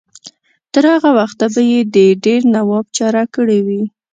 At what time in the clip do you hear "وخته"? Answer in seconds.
1.19-1.45